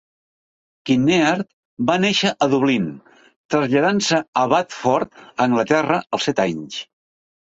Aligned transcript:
Kinnear 0.89 1.35
va 1.89 1.97
néixer 2.05 2.31
a 2.45 2.47
Dublín, 2.53 2.87
traslladant-se 3.55 4.21
a 4.43 4.45
Watford, 4.55 5.21
Anglaterra 5.47 6.03
als 6.19 6.29
set 6.31 6.41
anys. 6.47 6.81